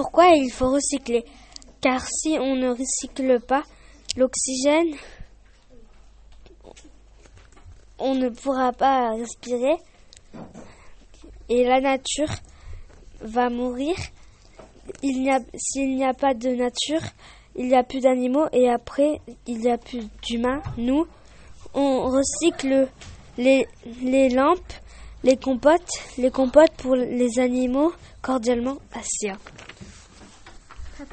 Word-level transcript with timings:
Pourquoi 0.00 0.28
il 0.28 0.50
faut 0.50 0.70
recycler? 0.70 1.26
Car 1.82 2.00
si 2.06 2.38
on 2.40 2.56
ne 2.56 2.70
recycle 2.70 3.38
pas 3.38 3.62
l'oxygène, 4.16 4.94
on 7.98 8.14
ne 8.14 8.30
pourra 8.30 8.72
pas 8.72 9.10
respirer 9.10 9.76
et 11.50 11.64
la 11.64 11.82
nature 11.82 12.32
va 13.20 13.50
mourir. 13.50 13.94
N'y 15.02 15.30
a, 15.30 15.40
s'il 15.54 15.96
n'y 15.96 16.04
a 16.06 16.14
pas 16.14 16.32
de 16.32 16.48
nature, 16.48 17.06
il 17.54 17.68
n'y 17.68 17.76
a 17.76 17.82
plus 17.82 18.00
d'animaux 18.00 18.46
et 18.54 18.70
après 18.70 19.20
il 19.46 19.58
n'y 19.58 19.70
a 19.70 19.76
plus 19.76 20.08
d'humains. 20.22 20.62
Nous, 20.78 21.06
on 21.74 22.04
recycle 22.04 22.88
les, 23.36 23.68
les 24.00 24.30
lampes, 24.30 24.72
les 25.24 25.36
compotes, 25.36 25.92
les 26.16 26.30
compotes 26.30 26.72
pour 26.78 26.96
les 26.96 27.38
animaux 27.38 27.92
cordialement 28.22 28.78
Asia. 28.94 29.36